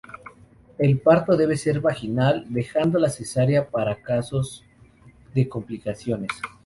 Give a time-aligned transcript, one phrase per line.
[0.79, 4.65] El parto debe ser vaginal, dejando la cesárea para casos
[5.35, 6.31] de complicaciones.